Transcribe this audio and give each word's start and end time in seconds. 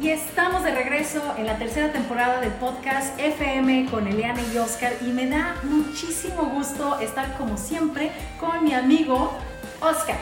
Y 0.00 0.08
estamos 0.08 0.64
de 0.64 0.74
regreso 0.74 1.20
en 1.36 1.46
la 1.46 1.56
tercera 1.58 1.92
temporada 1.92 2.40
del 2.40 2.52
podcast 2.52 3.18
FM 3.20 3.86
con 3.90 4.06
Eliana 4.06 4.40
y 4.52 4.56
Oscar 4.56 4.92
y 5.02 5.12
me 5.12 5.26
da 5.26 5.56
muchísimo 5.64 6.44
gusto 6.44 6.98
estar 7.00 7.36
como 7.36 7.58
siempre 7.58 8.10
con 8.38 8.64
mi 8.64 8.72
amigo 8.72 9.36
Oscar. 9.80 10.16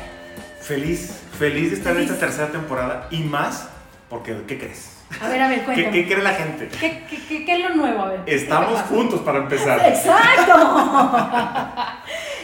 Feliz, 0.61 1.21
feliz 1.39 1.71
de 1.71 1.77
estar 1.77 1.93
Feliz. 1.95 2.09
en 2.09 2.15
esta 2.15 2.27
tercera 2.27 2.49
temporada 2.51 3.07
y 3.13 3.19
más 3.23 3.69
porque, 4.11 4.37
¿qué 4.49 4.59
crees? 4.59 4.97
A 5.23 5.29
ver, 5.29 5.41
a 5.43 5.49
ver, 5.49 5.61
¿Qué, 5.61 5.65
cuéntame. 5.65 5.91
qué 5.93 6.07
cree 6.07 6.23
la 6.23 6.33
gente? 6.35 6.69
¿Qué, 6.81 7.05
qué, 7.09 7.17
qué- 7.29 7.45
qué 7.47 7.53
es 7.55 7.63
lo 7.69 7.77
nuevo? 7.77 8.03
A 8.03 8.09
ver. 8.09 8.25
¿qué 8.25 8.35
Estamos 8.35 8.81
juntos 8.83 9.21
para 9.21 9.39
empezar. 9.39 9.79
¡Exacto! 9.87 10.55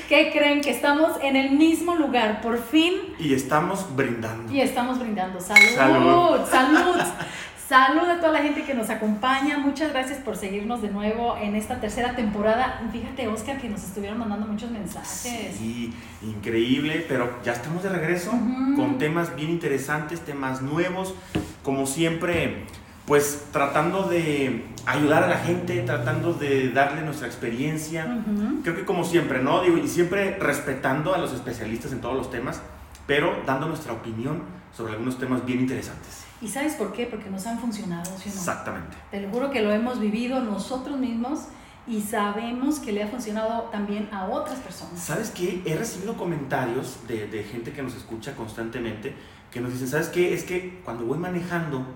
¿Qué 0.08 0.30
creen? 0.32 0.60
Que 0.60 0.70
estamos 0.70 1.12
en 1.22 1.36
el 1.36 1.52
mismo 1.52 1.94
lugar, 1.94 2.40
por 2.40 2.62
fin, 2.62 2.94
Y 3.18 3.34
estamos 3.34 3.94
brindando. 3.96 4.52
y 4.52 4.60
estamos 4.60 4.98
brindando. 4.98 5.40
¡Salud! 5.40 5.66
Salud. 5.74 6.46
¡Salud! 6.50 7.00
Salud 7.68 8.06
a 8.10 8.20
toda 8.20 8.32
la 8.32 8.42
gente 8.42 8.62
que 8.64 8.74
nos 8.74 8.90
acompaña. 8.90 9.56
Muchas 9.56 9.90
gracias 9.90 10.18
por 10.18 10.36
seguirnos 10.36 10.82
de 10.82 10.90
nuevo 10.90 11.34
en 11.38 11.56
esta 11.56 11.80
tercera 11.80 12.14
temporada. 12.14 12.82
Fíjate, 12.92 13.26
Oscar, 13.26 13.58
que 13.58 13.70
nos 13.70 13.82
estuvieron 13.82 14.18
mandando 14.18 14.46
muchos 14.46 14.70
mensajes. 14.70 15.56
Sí, 15.56 15.90
increíble, 16.22 17.06
pero 17.08 17.38
ya 17.42 17.52
estamos 17.52 17.82
de 17.82 17.88
regreso 17.88 18.32
con 18.76 18.98
temas 18.98 19.34
bien 19.34 19.48
interesantes, 19.48 20.20
temas 20.20 20.60
nuevos, 20.60 21.14
como 21.62 21.86
siempre, 21.86 22.66
pues 23.06 23.46
tratando 23.52 24.04
de 24.04 24.64
ayudar 24.86 25.24
a 25.24 25.28
la 25.28 25.38
gente, 25.38 25.82
tratando 25.82 26.32
de 26.32 26.70
darle 26.70 27.02
nuestra 27.02 27.26
experiencia. 27.26 28.22
Creo 28.62 28.76
que 28.76 28.84
como 28.84 29.04
siempre, 29.04 29.42
¿no? 29.42 29.62
Digo, 29.62 29.76
y 29.76 29.88
siempre 29.88 30.38
respetando 30.38 31.14
a 31.14 31.18
los 31.18 31.32
especialistas 31.32 31.92
en 31.92 32.00
todos 32.00 32.16
los 32.16 32.30
temas, 32.30 32.60
pero 33.06 33.36
dando 33.46 33.68
nuestra 33.68 33.92
opinión 33.92 34.42
sobre 34.74 34.94
algunos 34.94 35.18
temas 35.18 35.44
bien 35.44 35.60
interesantes. 35.60 36.24
¿Y 36.40 36.48
sabes 36.48 36.74
por 36.74 36.92
qué? 36.92 37.06
Porque 37.06 37.30
nos 37.30 37.46
han 37.46 37.58
funcionado, 37.58 38.04
¿sí 38.18 38.28
no? 38.28 38.34
Exactamente. 38.34 38.96
Te 39.10 39.20
lo 39.20 39.30
juro 39.30 39.50
que 39.50 39.62
lo 39.62 39.70
hemos 39.72 40.00
vivido 40.00 40.40
nosotros 40.40 40.98
mismos 40.98 41.40
y 41.86 42.00
sabemos 42.00 42.78
que 42.78 42.92
le 42.92 43.02
ha 43.02 43.08
funcionado 43.08 43.64
también 43.64 44.08
a 44.12 44.26
otras 44.26 44.58
personas. 44.58 44.98
¿Sabes 44.98 45.30
qué? 45.30 45.62
He 45.64 45.76
recibido 45.76 46.16
comentarios 46.16 46.98
de, 47.06 47.28
de 47.28 47.44
gente 47.44 47.72
que 47.72 47.82
nos 47.82 47.94
escucha 47.94 48.34
constantemente 48.34 49.14
que 49.54 49.60
nos 49.60 49.72
dicen, 49.72 49.86
¿sabes 49.86 50.08
qué? 50.08 50.34
Es 50.34 50.42
que 50.42 50.80
cuando 50.84 51.04
voy 51.04 51.16
manejando 51.16 51.86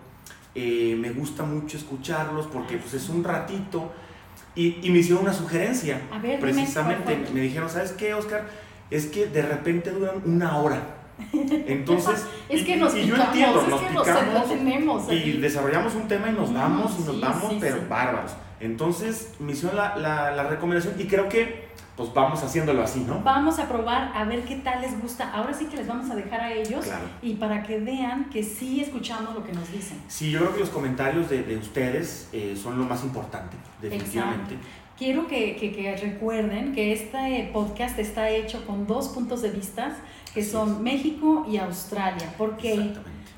eh, 0.55 0.97
me 0.99 1.11
gusta 1.11 1.43
mucho 1.45 1.77
escucharlos 1.77 2.47
porque 2.47 2.77
pues 2.79 2.95
es 2.95 3.09
un 3.09 3.23
ratito 3.25 3.93
y, 4.55 4.79
y 4.83 4.91
me 4.91 4.99
hicieron 4.99 5.23
una 5.25 5.33
sugerencia. 5.33 6.01
A 6.13 6.19
ver, 6.19 6.41
Precisamente 6.41 7.19
me 7.33 7.41
dijeron, 7.41 7.69
¿sabes 7.71 7.93
qué, 7.93 8.15
Oscar? 8.15 8.47
Es 8.91 9.07
que 9.07 9.27
de 9.27 9.43
repente 9.43 9.91
duran 9.91 10.23
una 10.25 10.57
hora. 10.59 10.81
Entonces, 11.33 12.25
Es 12.49 12.63
y- 12.63 12.65
que 12.65 12.77
nos 12.77 12.95
y 12.97 13.07
yo 13.07 13.17
entiendo, 13.17 13.61
es 13.63 13.69
nos 13.69 13.81
que 13.81 13.91
nos 13.91 14.07
picamos 14.07 15.13
y 15.13 15.33
desarrollamos 15.33 15.95
un 15.95 16.09
tema 16.09 16.29
y 16.29 16.33
nos 16.33 16.51
No, 16.51 16.59
damos 16.59 16.93
y 16.99 17.03
nos 17.05 17.15
sí, 17.17 17.21
damos, 17.21 17.51
sí, 17.51 17.59
pero 17.61 17.77
sí. 17.77 17.83
bárbaros. 17.89 18.33
Entonces, 18.61 19.33
me 19.39 19.53
hicieron 19.53 19.77
la, 19.77 19.97
la, 19.97 20.31
la 20.33 20.43
recomendación 20.45 20.95
y 20.99 21.05
creo 21.05 21.29
que 21.29 21.68
pues 21.99 22.15
vamos 22.15 22.41
haciéndolo 22.45 22.81
así, 22.83 23.01
¿no? 23.01 23.21
Vamos 23.25 23.59
a 23.59 23.67
probar 23.69 24.13
a 24.15 24.23
ver 24.25 24.45
qué 24.45 24.55
tal 24.57 24.81
les 24.81 24.99
gusta. 25.03 25.33
Ahora 25.33 25.53
sí 25.53 25.65
que 25.67 25.77
les 25.77 25.89
vamos 25.89 26.09
a 26.09 26.15
dejar 26.15 26.41
a 26.41 26.53
ellos 26.53 26.85
Claro. 26.85 27.05
y 27.21 27.35
para 27.35 27.65
que 27.65 27.81
vean 27.81 28.31
que 28.31 28.45
sí 28.45 28.81
escuchamos 28.81 29.35
lo 29.35 29.45
que 29.45 29.53
nos 29.53 29.71
dicen. 29.73 29.99
Sí, 30.07 30.31
yo 30.31 30.39
creo 30.39 30.55
que 30.55 30.61
los 30.61 30.71
comentarios 30.71 31.29
de, 31.29 31.43
de 31.43 31.57
ustedes 31.57 32.29
eh, 32.33 32.57
son 32.57 32.79
lo 32.79 32.85
más 32.85 33.03
importante, 33.03 33.57
definitivamente. 33.83 34.57
Quiero 34.99 35.27
que, 35.29 35.57
que- 35.57 35.73
que 35.73 35.97
recuerden 35.97 36.73
que 36.73 36.93
este 36.93 37.51
podcast 37.53 37.99
está 37.99 38.31
hecho 38.31 38.67
con 38.67 38.87
dos 38.87 39.09
puntos 39.09 39.43
de 39.43 39.51
vista 39.51 39.97
que 40.35 40.41
Así 40.41 40.51
son 40.51 40.71
es. 40.73 40.81
México 40.81 41.47
y 41.51 41.57
Australia. 41.59 42.35
¿Por 42.37 42.57
qué? 42.57 42.93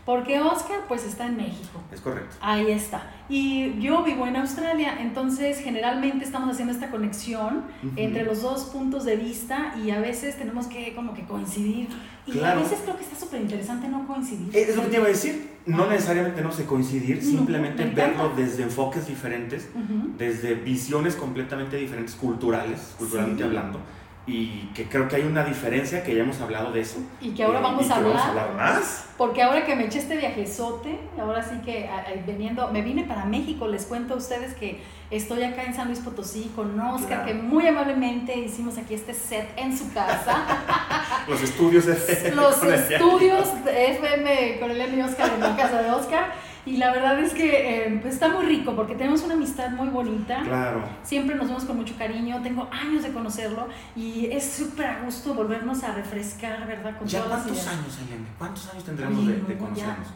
Porque 0.07 0.41
Oscar 0.41 0.81
pues 0.89 1.05
está 1.05 1.27
en 1.27 1.37
México. 1.37 1.81
Es 1.93 2.01
correcto. 2.01 2.35
Ahí 2.41 2.71
está. 2.71 3.11
Y 3.29 3.79
yo 3.81 4.03
vivo 4.03 4.27
en 4.27 4.35
Australia, 4.37 4.97
entonces 5.01 5.61
generalmente 5.61 6.25
estamos 6.25 6.51
haciendo 6.51 6.73
esta 6.75 6.91
conexión 6.91 7.65
entre 7.97 8.25
los 8.25 8.43
dos 8.43 8.65
puntos 8.65 9.05
de 9.05 9.17
vista 9.17 9.75
y 9.85 9.91
a 9.91 10.01
veces 10.01 10.37
tenemos 10.37 10.67
que 10.67 10.95
como 10.95 11.15
que 11.15 11.23
coincidir. 11.25 11.89
Y 12.27 12.33
Claro. 12.33 12.61
a 12.61 12.63
veces 12.63 12.79
creo 12.85 12.97
que 12.97 13.03
está 13.05 13.17
súper 13.19 13.41
interesante 13.41 13.89
no 13.89 14.07
coincidir. 14.07 14.55
Eh, 14.55 14.67
Es 14.69 14.77
lo 14.77 14.83
que 14.83 14.89
te 14.89 14.97
iba 14.97 15.05
a 15.07 15.09
decir. 15.09 15.51
No 15.67 15.85
Ah. 15.85 15.89
necesariamente 15.91 16.43
no 16.43 16.53
sé 16.53 16.65
coincidir, 16.65 17.17
No, 17.19 17.23
simplemente 17.23 17.85
verlo 17.87 18.33
desde 18.37 18.63
enfoques 18.63 19.07
diferentes, 19.07 19.69
Ujú. 19.75 20.11
desde 20.17 20.55
visiones 20.55 21.17
completamente 21.17 21.77
diferentes, 21.77 22.15
culturales, 22.15 22.95
culturalmente 22.99 23.43
Sí. 23.43 23.47
hablando. 23.49 23.81
Y 24.27 24.69
que 24.75 24.85
creo 24.89 25.09
que 25.09 25.17
hay 25.17 25.23
una 25.23 25.43
diferencia, 25.45 26.05
que 26.05 26.15
ya 26.15 26.23
hemos 26.23 26.41
hablado 26.41 26.71
de 26.71 26.83
eso. 26.83 26.99
Y 27.21 27.31
que 27.31 27.43
ahora 27.43 27.59
Eh, 27.59 27.63
vamos 27.63 27.83
y 27.83 27.87
a 27.87 27.89
que 27.89 27.95
hablar. 27.95 28.13
Vamos 28.15 28.27
a 28.27 28.31
hablar 28.31 28.55
más. 28.55 29.07
Porque 29.17 29.43
ahora 29.43 29.65
que 29.65 29.75
me 29.75 29.87
eché 29.87 29.99
este 29.99 30.17
viajezote, 30.17 30.99
ahora 31.21 31.43
sí 31.43 31.57
que 31.65 31.89
a- 31.89 32.01
a- 32.01 32.27
veniendo, 32.27 32.69
me 32.71 32.83
vine 32.83 33.05
para 33.05 33.25
México, 33.25 33.67
les 33.67 33.87
cuento 33.87 34.15
a 34.15 34.17
ustedes 34.19 34.55
que 34.55 34.83
estoy 35.11 35.43
acá 35.43 35.65
en 35.65 35.75
San 35.75 35.89
Luis 35.89 35.99
Potosí 36.01 36.53
con 36.55 36.79
Oscar, 36.79 37.09
Claro. 37.09 37.27
que 37.27 37.35
muy 37.35 37.67
amablemente 37.67 38.39
hicimos 38.39 38.79
aquí 38.79 38.95
este 38.95 39.15
set 39.15 39.49
en 39.57 39.77
su 39.77 39.93
casa. 39.93 40.45
Los 41.29 41.43
estudios 41.43 41.87
de 41.87 42.33
Los 42.35 42.63
el- 42.63 42.75
estudios 42.75 43.65
de 43.65 43.91
FM 43.93 44.61
con 44.61 44.71
Elena 44.71 44.97
y 44.97 45.01
Oscar 45.03 45.31
en 45.35 45.41
la 45.41 45.57
casa 45.57 45.83
de 45.83 45.91
Oscar. 45.91 46.33
Y 46.71 46.77
la 46.77 46.93
verdad 46.93 47.19
es 47.19 47.35
que 47.35 47.85
eh, 47.87 47.99
pues 48.01 48.15
está 48.15 48.29
muy 48.29 48.47
rico 48.47 48.77
porque 48.77 48.95
tenemos 48.95 49.23
una 49.23 49.35
amistad 49.35 49.71
muy 49.71 49.89
bonita. 49.89 50.41
Claro. 50.45 50.85
Siempre 51.03 51.35
nos 51.35 51.49
vemos 51.49 51.65
con 51.65 51.77
mucho 51.77 51.97
cariño, 51.99 52.41
tengo 52.45 52.69
años 52.71 53.03
de 53.03 53.11
conocerlo 53.13 53.67
y 53.97 54.27
es 54.27 54.45
súper 54.53 54.87
a 54.87 55.01
gusto 55.03 55.35
volvernos 55.35 55.83
a 55.83 55.93
refrescar, 55.93 56.65
¿verdad? 56.69 56.97
Con 56.97 57.09
¿Ya 57.09 57.25
todas 57.25 57.43
cuántos 57.43 57.67
años, 57.67 57.99
Elena? 58.07 58.29
¿Cuántos 58.39 58.71
años 58.71 58.85
tendremos 58.85 59.19
Oye, 59.19 59.33
de, 59.33 59.43
de 59.43 59.55
no, 59.55 59.61
conocernos? 59.61 60.09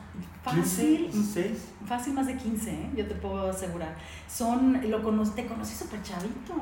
ya, 0.44 0.53
¿15? 0.53 0.54
Fácil, 0.56 1.10
¿16? 1.12 1.56
fácil 1.88 2.12
más 2.15 2.26
de 2.28 2.37
15, 2.37 2.71
¿eh? 2.71 2.91
yo 2.94 3.06
te 3.06 3.15
puedo 3.16 3.50
asegurar. 3.50 3.97
Son, 4.28 4.81
lo 4.88 5.03
cono 5.03 5.28
te 5.28 5.47
conocí 5.47 5.75
súper 5.75 6.03
chavito. 6.03 6.54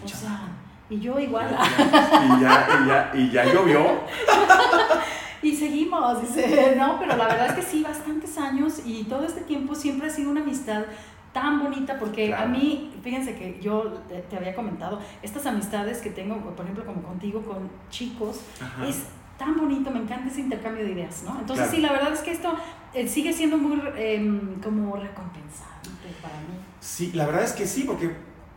Pues 0.00 0.12
o 0.12 0.16
sea, 0.16 0.48
y 0.90 0.98
yo 0.98 1.20
igual. 1.20 1.56
Y 1.56 2.40
ya, 2.40 2.66
y 2.82 2.88
ya, 2.88 3.10
y 3.14 3.30
ya 3.30 3.44
llovió. 3.44 3.80
Y 5.42 5.54
seguimos, 5.54 6.20
dice, 6.22 6.74
no, 6.78 6.98
pero 6.98 7.16
la 7.16 7.26
verdad 7.28 7.46
es 7.48 7.52
que 7.54 7.62
sí, 7.62 7.82
bastantes 7.82 8.36
años 8.38 8.80
y 8.84 9.04
todo 9.04 9.24
este 9.24 9.42
tiempo 9.42 9.74
siempre 9.74 10.08
ha 10.08 10.10
sido 10.10 10.30
una 10.30 10.40
amistad 10.42 10.84
tan 11.32 11.62
bonita 11.62 11.98
porque 11.98 12.28
Claro. 12.28 12.44
a 12.44 12.46
mí, 12.46 12.92
fíjense 13.02 13.34
que 13.36 13.60
yo 13.60 13.82
te, 14.08 14.20
te 14.22 14.36
había 14.36 14.54
comentado, 14.54 15.00
estas 15.22 15.44
amistades 15.46 15.98
que 15.98 16.10
tengo, 16.10 16.36
por 16.54 16.64
ejemplo, 16.64 16.86
como 16.86 17.02
contigo, 17.02 17.42
con 17.42 17.68
chicos, 17.90 18.40
Ajá. 18.60 18.86
es 18.88 19.04
tan 19.38 19.54
bonito, 19.58 19.90
me 19.90 19.98
encanta 20.00 20.28
ese 20.30 20.40
intercambio 20.40 20.82
de 20.84 20.92
ideas, 20.92 21.22
¿no? 21.24 21.32
Entonces 21.38 21.66
Claro. 21.68 21.70
sí, 21.72 21.80
la 21.82 21.92
verdad 21.92 22.12
es 22.14 22.20
que 22.20 22.30
esto 22.32 22.54
eh, 22.94 23.06
sigue 23.06 23.34
siendo 23.34 23.58
muy 23.58 23.78
em, 23.98 24.58
como 24.62 24.96
recompensante 24.96 26.08
para 26.22 26.34
mí. 26.36 26.56
Sí, 26.80 27.12
la 27.12 27.26
verdad 27.26 27.42
es 27.44 27.52
que 27.52 27.66
sí, 27.66 27.82
porque, 27.84 28.16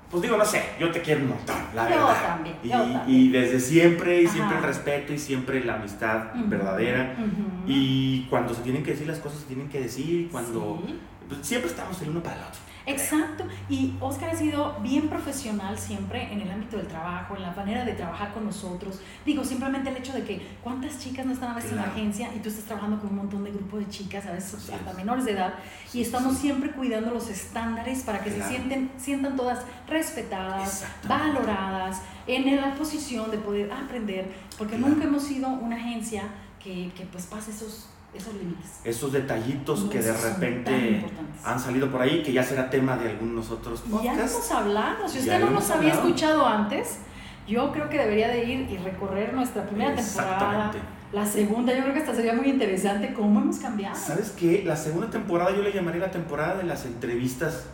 pues 0.09 0.23
digo, 0.23 0.37
no 0.37 0.45
sé, 0.45 0.63
yo 0.79 0.91
te 0.91 1.01
quiero 1.01 1.21
un 1.21 1.29
montón, 1.29 1.55
la 1.75 1.83
Yo 1.89 1.95
verdad. 1.95 2.27
también, 2.27 2.55
y, 2.63 2.67
yo 2.69 2.77
también. 2.81 3.01
y 3.07 3.29
desde 3.29 3.59
siempre, 3.59 4.21
y 4.21 4.25
Ajá. 4.25 4.33
siempre 4.33 4.57
el 4.57 4.63
respeto, 4.63 5.13
y 5.13 5.19
siempre 5.19 5.63
la 5.63 5.75
amistad 5.75 6.33
verdadera. 6.45 7.15
Y 7.67 8.23
cuando 8.29 8.53
se 8.53 8.61
tienen 8.61 8.83
que 8.83 8.91
decir 8.91 9.07
las 9.07 9.19
cosas, 9.19 9.39
se 9.39 9.45
tienen 9.45 9.69
que 9.69 9.81
decir, 9.81 10.29
cuando... 10.31 10.81
Sí. 10.85 10.99
Pues, 11.29 11.45
siempre 11.47 11.69
estamos 11.69 12.01
el 12.01 12.09
uno 12.09 12.21
para 12.21 12.35
el 12.37 12.41
otro. 12.43 12.59
Exacto, 12.85 13.43
y 13.69 13.93
Oscar 13.99 14.31
ha 14.31 14.35
sido 14.35 14.75
bien 14.81 15.09
profesional 15.09 15.77
siempre 15.77 16.33
en 16.33 16.41
el 16.41 16.49
ámbito 16.49 16.77
del 16.77 16.87
trabajo, 16.87 17.35
en 17.35 17.43
la 17.43 17.51
manera 17.51 17.85
de 17.85 17.93
trabajar 17.93 18.33
con 18.33 18.45
nosotros. 18.45 18.99
Digo, 19.23 19.43
simplemente 19.45 19.89
el 19.91 19.97
hecho 19.97 20.11
de 20.13 20.23
que 20.23 20.57
cuántas 20.63 20.97
chicas 20.97 21.23
no 21.27 21.33
están 21.33 21.51
a 21.51 21.53
veces 21.53 21.71
en 21.71 21.77
la 21.77 21.83
Claro. 21.83 21.99
agencia 21.99 22.31
y 22.35 22.39
tú 22.39 22.49
estás 22.49 22.65
trabajando 22.65 22.97
con 22.99 23.11
un 23.11 23.17
montón 23.17 23.43
de 23.43 23.51
grupo 23.51 23.77
de 23.77 23.87
chicas, 23.89 24.25
a 24.25 24.31
veces 24.31 24.55
Así 24.55 24.71
hasta 24.71 24.89
es. 24.89 24.97
menores 24.97 25.25
de 25.25 25.33
edad, 25.33 25.53
Sí, 25.87 25.99
y 25.99 26.01
estamos 26.01 26.33
sí. 26.35 26.41
siempre 26.43 26.71
cuidando 26.71 27.11
los 27.11 27.29
estándares 27.29 28.01
para 28.01 28.23
que 28.23 28.31
Claro. 28.31 28.49
se 28.49 28.55
sienten, 28.57 28.91
sientan 28.97 29.35
todas 29.35 29.59
respetadas, 29.87 30.85
valoradas, 31.07 32.01
en 32.25 32.55
la 32.55 32.73
posición 32.73 33.29
de 33.29 33.37
poder 33.37 33.71
aprender, 33.71 34.31
porque 34.57 34.77
Claro. 34.77 34.93
nunca 34.93 35.05
hemos 35.07 35.23
sido 35.23 35.49
una 35.49 35.75
agencia 35.75 36.23
que, 36.63 36.91
que 36.95 37.05
pues 37.05 37.25
pase 37.27 37.51
esos, 37.51 37.87
esos 38.13 38.33
límites. 38.33 38.79
Esos 38.83 39.11
detallitos 39.11 39.81
que 39.91 39.99
de 40.01 40.13
repente 40.13 41.05
han 41.43 41.59
salido 41.59 41.91
por 41.91 42.01
ahí, 42.01 42.23
que 42.23 42.33
ya 42.33 42.43
será 42.43 42.69
tema 42.69 42.97
de 42.97 43.09
algunos 43.11 43.51
otros 43.51 43.83
Y 43.85 43.91
Ya 43.91 43.97
podcasts. 44.13 44.33
hemos 44.35 44.51
hablado. 44.51 45.07
Si 45.07 45.19
usted 45.19 45.39
no 45.39 45.51
nos 45.51 45.69
había 45.69 45.91
hablado. 45.91 46.07
escuchado 46.07 46.45
antes, 46.45 46.97
yo 47.47 47.71
creo 47.71 47.89
que 47.89 47.97
debería 47.97 48.27
de 48.29 48.43
ir 48.45 48.69
y 48.71 48.77
recorrer 48.77 49.33
nuestra 49.33 49.65
primera 49.65 49.95
temporada. 49.95 50.71
La 51.11 51.25
segunda, 51.25 51.73
yo 51.75 51.81
creo 51.81 51.93
que 51.93 51.99
hasta 52.01 52.13
sería 52.13 52.33
muy 52.33 52.49
interesante 52.49 53.13
cómo 53.13 53.39
hemos 53.41 53.57
cambiado. 53.57 53.95
¿Sabes 53.95 54.29
qué? 54.31 54.63
La 54.63 54.75
segunda 54.75 55.09
temporada 55.09 55.55
yo 55.55 55.63
le 55.63 55.71
llamaré 55.73 55.97
la 55.99 56.11
temporada 56.11 56.55
de 56.57 56.63
las 56.63 56.85
entrevistas 56.85 57.65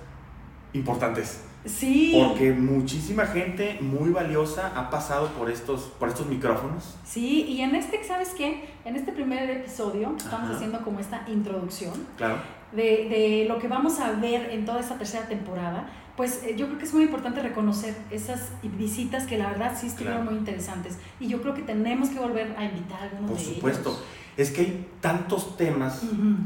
importantes. 0.73 1.41
Sí. 1.65 2.13
Porque 2.23 2.51
muchísima 2.53 3.25
gente 3.25 3.77
muy 3.81 4.11
valiosa 4.11 4.71
ha 4.75 4.89
pasado 4.89 5.29
por 5.29 5.49
estos, 5.49 5.81
por 5.99 6.09
estos 6.09 6.27
micrófonos. 6.27 6.95
Sí, 7.03 7.43
y 7.49 7.61
en 7.61 7.73
este, 7.75 8.03
¿sabes 8.03 8.29
qué? 8.37 8.69
En 8.85 8.95
este 8.95 9.11
primer 9.11 9.49
episodio 9.49 10.13
estamos 10.17 10.45
Ajá. 10.49 10.55
haciendo 10.55 10.81
como 10.83 10.99
esta 10.99 11.23
introducción 11.27 11.93
Claro. 12.17 12.37
de, 12.71 12.83
de 13.09 13.45
lo 13.47 13.57
que 13.59 13.67
vamos 13.67 13.99
a 13.99 14.11
ver 14.11 14.49
en 14.51 14.65
toda 14.65 14.79
esta 14.79 14.97
tercera 14.97 15.27
temporada, 15.27 15.87
pues 16.15 16.43
eh, 16.43 16.55
yo 16.55 16.67
creo 16.67 16.77
que 16.77 16.85
es 16.85 16.93
muy 16.93 17.03
importante 17.03 17.41
reconocer 17.41 17.95
esas 18.11 18.51
visitas 18.77 19.25
que 19.25 19.37
la 19.37 19.49
verdad 19.49 19.75
sí 19.79 19.87
estuvieron 19.87 20.23
muy 20.25 20.35
interesantes. 20.35 20.97
Y 21.19 21.27
yo 21.27 21.41
creo 21.41 21.53
que 21.53 21.61
tenemos 21.63 22.09
que 22.09 22.19
volver 22.19 22.55
a 22.57 22.63
invitar 22.63 22.99
a 23.01 23.03
algunos 23.03 23.31
Por 23.31 23.39
de 23.39 23.43
supuesto. 23.55 23.99
Es 24.37 24.51
que 24.51 24.61
hay 24.61 24.87
tantos 25.01 25.55
temas 25.55 26.01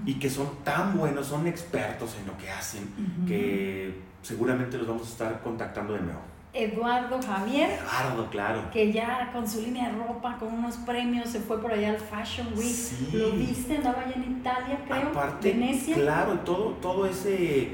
y 0.06 0.16
que 0.16 0.30
son 0.30 0.48
tan 0.64 0.98
buenos, 0.98 1.28
son 1.28 1.48
expertos 1.48 2.16
en 2.20 2.28
lo 2.28 2.38
que 2.38 2.50
hacen, 2.50 2.88
que 3.28 3.94
seguramente 4.22 4.78
los 4.78 4.88
vamos 4.88 5.08
a 5.08 5.12
estar 5.12 5.42
contactando 5.42 5.94
de 5.94 6.02
nuevo. 6.02 6.20
Eduardo 6.54 7.20
Javier. 7.22 7.70
Eduardo, 7.80 8.30
claro. 8.30 8.72
Que 8.72 8.92
ya 8.92 9.30
con 9.32 9.48
su 9.48 9.62
línea 9.62 9.90
de 9.90 9.98
ropa, 10.00 10.36
con 10.38 10.52
unos 10.52 10.78
premios, 10.78 11.30
se 11.30 11.40
fue 11.40 11.62
por 11.62 11.72
allá 11.72 11.92
al 11.92 11.98
Fashion 11.98 12.48
Week. 12.56 13.14
Lo 13.14 13.32
viste, 13.32 13.78
andaba 13.78 14.02
allá 14.02 14.16
en 14.16 14.38
Italia, 14.40 14.80
creo. 14.88 15.10
Aparte, 15.10 15.54
Venecia. 15.54 15.96
Claro, 15.96 16.40
todo, 16.40 16.72
todo 16.82 17.06
ese, 17.06 17.70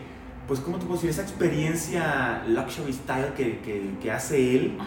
pues, 0.48 0.60
¿cómo 0.60 0.78
te 0.78 0.86
puedo 0.86 0.96
decir? 0.96 1.10
Esa 1.10 1.22
experiencia 1.22 2.44
luxury 2.48 2.92
style 2.92 3.34
que, 3.36 3.60
que, 3.60 3.92
que 4.02 4.12
hace 4.12 4.56
él, 4.56 4.78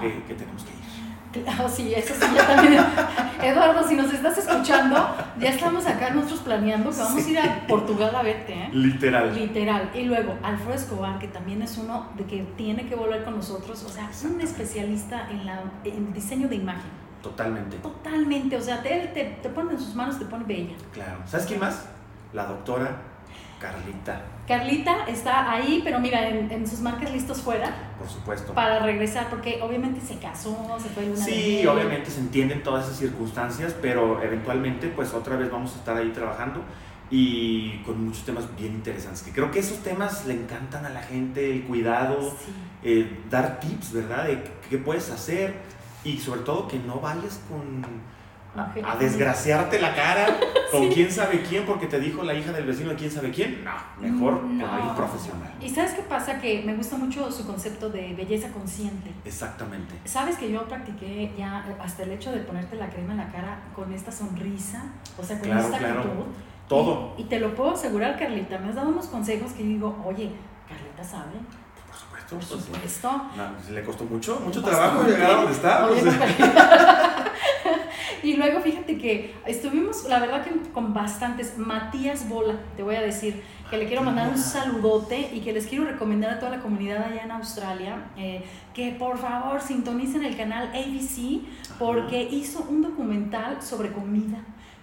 que, 0.00 0.22
que 0.28 0.34
tenemos 0.34 0.62
que 0.62 0.70
ir. 0.72 1.44
Claro, 1.44 1.68
sí, 1.68 1.94
eso 1.94 2.12
sí, 2.12 2.26
ya 2.34 2.46
también. 2.46 2.82
Eduardo, 3.42 3.86
si 3.86 3.94
nos 3.94 4.12
estás 4.12 4.38
escuchando, 4.38 4.96
ya 5.38 5.48
estamos 5.50 5.86
acá 5.86 6.10
nosotros 6.10 6.40
planeando 6.40 6.90
que 6.90 6.96
vamos 6.96 7.26
a 7.26 7.28
ir 7.28 7.38
a 7.38 7.66
Portugal 7.66 8.14
a 8.14 8.22
verte, 8.22 8.52
¿eh? 8.52 8.68
Literal. 8.72 9.34
Literal. 9.34 9.90
Y 9.94 10.02
luego, 10.04 10.34
Alfredo 10.42 10.74
Escobar, 10.74 11.18
que 11.18 11.28
también 11.28 11.62
es 11.62 11.78
uno 11.78 12.08
de 12.16 12.24
que 12.24 12.42
tiene 12.56 12.86
que 12.86 12.94
volver 12.94 13.24
con 13.24 13.36
nosotros, 13.36 13.82
o 13.84 13.88
sea, 13.88 14.10
es 14.10 14.24
un 14.24 14.40
especialista 14.40 15.28
en, 15.30 15.46
la, 15.46 15.62
en 15.84 16.12
diseño 16.12 16.48
de 16.48 16.56
imagen. 16.56 16.90
Totalmente. 17.22 17.76
Totalmente, 17.78 18.56
o 18.56 18.62
sea, 18.62 18.82
te, 18.82 19.10
te, 19.14 19.24
te 19.42 19.48
pone 19.50 19.72
en 19.72 19.78
sus 19.78 19.94
manos, 19.94 20.18
te 20.18 20.24
pone 20.24 20.44
bella. 20.44 20.74
Claro. 20.92 21.18
¿Sabes 21.26 21.46
quién 21.46 21.60
más? 21.60 21.86
La 22.32 22.46
doctora 22.46 22.96
Carlita. 23.60 24.22
Carlita 24.48 25.04
está 25.06 25.52
ahí, 25.52 25.82
pero 25.84 26.00
mira, 26.00 26.28
en, 26.28 26.66
sus 26.66 26.80
marcas 26.80 27.12
listos 27.12 27.42
fuera. 27.42 27.92
Por 27.98 28.08
supuesto. 28.08 28.54
Para 28.54 28.80
regresar, 28.80 29.28
porque 29.28 29.60
obviamente 29.62 30.00
se 30.00 30.18
casó, 30.18 30.78
se 30.82 30.88
fue 30.88 31.04
una 31.04 31.16
Sí, 31.16 31.64
obviamente 31.66 32.10
se 32.10 32.20
entienden 32.20 32.62
todas 32.62 32.86
esas 32.86 32.98
circunstancias, 32.98 33.76
pero 33.80 34.22
eventualmente, 34.22 34.88
pues 34.88 35.12
otra 35.12 35.36
vez 35.36 35.50
vamos 35.50 35.74
a 35.74 35.76
estar 35.76 35.96
ahí 35.96 36.10
trabajando 36.10 36.62
y 37.10 37.78
con 37.84 38.04
muchos 38.04 38.24
temas 38.24 38.44
bien 38.56 38.72
interesantes. 38.72 39.22
Que 39.22 39.30
creo 39.30 39.50
que 39.50 39.58
esos 39.58 39.78
temas 39.82 40.26
le 40.26 40.34
encantan 40.34 40.86
a 40.86 40.88
la 40.88 41.02
gente, 41.02 41.52
el 41.52 41.64
cuidado, 41.64 42.34
eh, 42.82 43.20
dar 43.28 43.60
tips, 43.60 43.92
¿verdad? 43.92 44.24
De 44.24 44.42
qué 44.70 44.78
puedes 44.78 45.10
hacer 45.10 45.54
y 46.02 46.18
sobre 46.18 46.40
todo 46.40 46.66
que 46.66 46.78
no 46.78 47.00
vayas 47.00 47.40
con 47.48 47.84
a, 48.56 48.96
desgraciarte 48.96 49.80
la 49.80 49.94
cara 49.94 50.26
con 50.72 50.88
quién 50.88 51.10
sabe 51.10 51.42
quién 51.42 51.64
porque 51.64 51.86
te 51.86 52.00
dijo 52.00 52.22
la 52.22 52.34
hija 52.34 52.52
del 52.52 52.66
vecino 52.66 52.90
de 52.90 52.96
quién 52.96 53.10
sabe 53.10 53.30
quién. 53.30 53.64
No, 53.64 53.72
mejor 54.00 54.42
no. 54.42 54.64
con 54.64 54.74
alguien 54.74 54.94
profesional. 54.94 55.52
¿Y 55.60 55.68
sabes 55.68 55.92
qué 55.92 56.02
pasa? 56.02 56.40
Que 56.40 56.62
me 56.64 56.74
gusta 56.74 56.96
mucho 56.96 57.30
su 57.30 57.46
concepto 57.46 57.90
de 57.90 58.14
belleza 58.14 58.48
consciente. 58.50 59.12
Exactamente. 59.24 59.94
Sabes 60.04 60.36
que 60.36 60.50
yo 60.50 60.66
practiqué 60.66 61.32
ya 61.38 61.64
hasta 61.80 62.02
el 62.02 62.12
hecho 62.12 62.32
de 62.32 62.40
ponerte 62.40 62.76
la 62.76 62.88
crema 62.90 63.12
en 63.12 63.18
la 63.18 63.28
cara 63.28 63.60
con 63.74 63.92
esta 63.92 64.10
sonrisa, 64.10 64.84
o 65.18 65.22
sea, 65.22 65.38
con 65.38 65.56
esta 65.56 65.76
actitud. 65.76 66.26
Todo. 66.68 67.14
Y, 67.18 67.24
te 67.24 67.40
lo 67.40 67.54
puedo 67.54 67.72
asegurar, 67.72 68.16
Carlita. 68.16 68.58
Me 68.58 68.68
has 68.68 68.76
dado 68.76 68.90
unos 68.90 69.06
consejos 69.06 69.52
que 69.52 69.64
digo, 69.64 70.00
oye, 70.04 70.30
Carlita 70.68 71.02
sabe. 71.02 71.32
Por 71.88 71.96
supuesto. 71.98 72.36
Por 72.36 72.46
pues 72.46 72.64
supuesto. 72.64 73.22
Pues, 73.56 73.70
le 73.70 73.84
costó 73.84 74.04
mucho, 74.04 74.40
mucho 74.44 74.62
trabajo 74.62 75.02
llegar 75.02 75.30
a 75.30 75.34
donde 75.34 75.52
está. 75.52 75.86
Luego 75.86 75.96
fíjate 76.00 76.36
que 79.10 79.34
estuvimos, 79.46 80.04
la 80.08 80.20
verdad 80.20 80.44
que 80.44 80.50
con 80.72 80.94
bastantes, 80.94 81.58
Matías 81.58 82.28
Bola, 82.28 82.54
te 82.76 82.82
voy 82.82 82.94
a 82.94 83.00
decir, 83.00 83.42
que 83.68 83.76
le 83.76 83.86
quiero 83.86 84.02
mandar 84.02 84.28
un 84.28 84.38
saludote 84.38 85.30
y 85.32 85.40
que 85.40 85.52
les 85.52 85.66
quiero 85.66 85.84
recomendar 85.84 86.34
a 86.34 86.38
toda 86.38 86.56
la 86.56 86.60
comunidad 86.62 87.04
allá 87.04 87.22
en 87.22 87.30
Australia 87.30 88.10
eh, 88.16 88.42
que 88.74 88.90
por 88.92 89.18
favor 89.18 89.60
sintonicen 89.60 90.24
el 90.24 90.36
canal 90.36 90.70
ABC 90.74 91.42
porque 91.78 92.22
hizo 92.22 92.66
un 92.68 92.82
documental 92.82 93.62
sobre 93.62 93.92
comida 93.92 94.38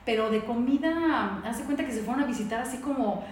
pero 0.06 0.30
de 0.30 0.40
comida, 0.46 1.42
hace 1.44 1.64
cuenta 1.66 1.86
que 1.86 1.92
se 1.92 2.02
fueron 2.02 2.24
a 2.24 2.28
visitar 2.28 2.62
así 2.62 2.78
como 2.78 3.26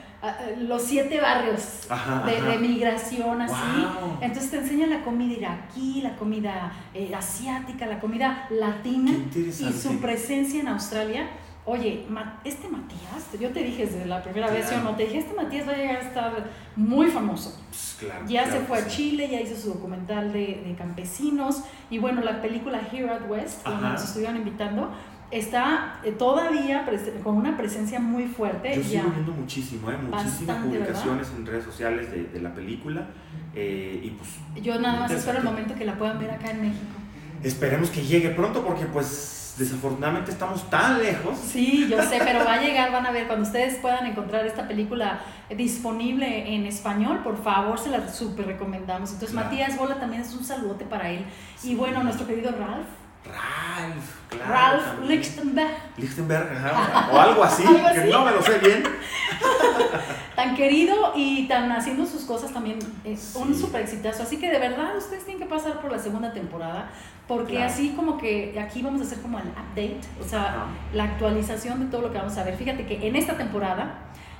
los 0.60 0.82
siete 0.82 1.20
barrios 1.20 1.88
de, 2.26 2.58
migración, 2.60 3.42
así. 3.42 3.88
Entonces 4.22 4.52
te 4.52 4.58
enseñan 4.58 4.90
la 4.90 5.04
comida 5.04 5.34
iraquí, 5.34 6.02
la 6.02 6.16
comida 6.16 6.72
eh, 6.94 7.14
asiática, 7.16 7.86
la 7.86 8.00
comida 8.00 8.48
latina 8.50 9.12
y 9.36 9.52
su 9.52 10.00
presencia 10.00 10.62
en 10.62 10.68
Australia. 10.68 11.30
Oye, 11.68 12.06
este 12.44 12.68
Matías, 12.68 13.40
yo 13.40 13.50
te 13.50 13.64
dije 13.64 13.88
desde 13.88 14.06
la 14.06 14.22
primera 14.22 14.52
vez, 14.52 14.70
yo 14.70 14.82
no 14.82 14.96
te 14.96 15.06
dije, 15.06 15.18
este 15.18 15.34
Matías 15.34 15.68
va 15.68 15.72
a 15.72 15.76
llegar 15.76 15.96
a 15.96 16.02
estar 16.02 16.46
muy 16.76 17.08
famoso. 17.08 17.60
Pues 17.70 17.98
claro, 18.00 18.24
ya 18.28 18.46
se 18.52 18.60
fue 18.60 18.78
a 18.78 18.88
Chile, 18.88 19.28
ya 19.32 19.42
hizo 19.42 19.56
su 19.60 19.74
documental 19.74 20.32
de, 20.32 20.62
de, 20.64 20.76
campesinos 20.78 21.64
y 21.90 21.98
bueno, 21.98 22.22
la 22.22 22.40
película 22.40 22.80
Here 22.92 23.10
at 23.10 23.28
West, 23.28 23.66
donde 23.66 23.90
nos 23.90 24.04
estuvieron 24.04 24.36
invitando, 24.38 24.92
está 25.38 26.00
eh, 26.04 26.12
todavía 26.12 26.86
con 27.24 27.36
una 27.36 27.58
presencia 27.58 28.00
muy 28.00 28.26
fuerte. 28.26 28.76
Yo 28.76 28.84
sigo 28.84 29.10
viendo 29.10 29.32
muchísimo, 29.34 29.92
¿eh? 29.92 29.98
muchísimas 29.98 30.64
publicaciones 30.64 31.28
en 31.36 31.46
redes 31.46 31.66
sociales 31.66 32.12
de, 32.12 32.24
de 32.26 32.42
la 32.42 32.54
película. 32.54 33.08
Eh, 33.54 34.02
y 34.04 34.10
pues, 34.12 34.64
Yo 34.64 34.80
nada 34.80 35.02
más 35.02 35.12
espero 35.12 35.40
el 35.40 35.44
momento 35.44 35.76
que 35.76 35.86
la 35.86 35.98
puedan 35.98 36.20
ver 36.20 36.32
acá 36.32 36.52
en 36.52 36.62
México. 36.62 36.96
Esperemos 37.44 37.90
que 37.90 38.02
llegue 38.02 38.30
pronto 38.30 38.64
porque 38.64 38.86
pues 38.86 39.56
desafortunadamente 39.58 40.32
estamos 40.32 40.70
tan 40.70 41.02
lejos. 41.02 41.38
Sí, 41.38 41.88
yo 41.90 42.02
sé, 42.02 42.20
pero 42.24 42.44
va 42.44 42.54
a 42.54 42.62
llegar, 42.66 42.92
van 42.92 43.06
a 43.06 43.12
ver, 43.12 43.28
cuando 43.28 43.46
ustedes 43.46 43.76
puedan 43.76 44.06
encontrar 44.06 44.46
esta 44.46 44.68
película 44.68 45.22
disponible 45.56 46.56
en 46.56 46.66
español, 46.66 47.20
por 47.24 47.42
favor, 47.42 47.78
se 47.78 47.90
la 47.90 48.12
súper 48.12 48.48
recomendamos. 48.48 49.12
Entonces, 49.12 49.36
Matías 49.36 49.78
Bola 49.78 50.00
también 50.00 50.22
es 50.22 50.34
un 50.34 50.44
saludote 50.44 50.86
para 50.86 51.10
él. 51.10 51.26
Y 51.64 51.76
bueno, 51.76 52.04
nuestro 52.04 52.26
querido 52.26 52.52
Ralph 52.52 52.88
Ralph, 53.28 54.30
claro. 54.30 54.52
Ralph 54.52 55.10
Lichtenberg. 55.10 55.72
Lichtenberg, 55.98 56.48
o 57.12 57.20
algo 57.20 57.44
así, 57.44 57.64
que 57.64 58.06
no 58.06 58.26
me 58.26 58.32
lo 58.32 58.42
sé 58.42 58.60
bien. 58.60 58.84
tan 60.36 60.56
querido 60.56 61.14
y 61.16 61.48
tan 61.48 61.72
haciendo 61.72 62.06
sus 62.06 62.24
cosas 62.24 62.52
también. 62.52 62.80
Es 63.04 63.36
un 63.36 63.56
súper 63.56 63.82
exitazo. 63.82 64.24
Así 64.24 64.38
que 64.38 64.50
de 64.50 64.60
verdad 64.60 64.96
ustedes 64.98 65.26
tienen 65.26 65.42
que 65.42 65.50
pasar 65.50 65.80
por 65.82 65.92
la 65.92 66.00
segunda 66.00 66.34
temporada. 66.34 66.90
Porque 67.28 67.64
así 67.64 67.94
como 67.96 68.18
que 68.18 68.60
aquí 68.60 68.84
vamos 68.84 69.02
a 69.02 69.04
hacer 69.06 69.20
como 69.20 69.40
el 69.40 69.48
update, 69.48 70.02
o 70.22 70.24
sea, 70.24 70.68
la 70.94 71.06
actualización 71.06 71.80
de 71.80 71.86
todo 71.88 72.02
lo 72.02 72.12
que 72.12 72.20
vamos 72.20 72.38
a 72.38 72.44
ver. 72.44 72.56
Fíjate 72.56 72.86
que 72.86 73.08
en 73.08 73.16
esta 73.16 73.36
temporada, 73.36 73.96